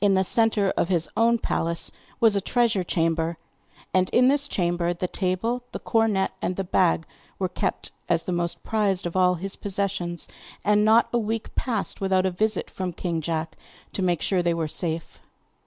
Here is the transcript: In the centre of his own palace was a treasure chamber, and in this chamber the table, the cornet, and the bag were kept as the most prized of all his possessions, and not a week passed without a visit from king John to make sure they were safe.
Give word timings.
In 0.00 0.14
the 0.14 0.24
centre 0.24 0.70
of 0.70 0.88
his 0.88 1.06
own 1.18 1.36
palace 1.38 1.90
was 2.18 2.34
a 2.34 2.40
treasure 2.40 2.82
chamber, 2.82 3.36
and 3.92 4.08
in 4.08 4.28
this 4.28 4.48
chamber 4.48 4.94
the 4.94 5.06
table, 5.06 5.64
the 5.72 5.78
cornet, 5.78 6.30
and 6.40 6.56
the 6.56 6.64
bag 6.64 7.04
were 7.38 7.50
kept 7.50 7.92
as 8.08 8.22
the 8.22 8.32
most 8.32 8.62
prized 8.62 9.04
of 9.04 9.16
all 9.18 9.34
his 9.34 9.54
possessions, 9.54 10.28
and 10.64 10.82
not 10.82 11.08
a 11.12 11.18
week 11.18 11.54
passed 11.54 12.00
without 12.00 12.24
a 12.24 12.30
visit 12.30 12.70
from 12.70 12.94
king 12.94 13.20
John 13.20 13.48
to 13.92 14.00
make 14.00 14.22
sure 14.22 14.42
they 14.42 14.54
were 14.54 14.66
safe. 14.66 15.18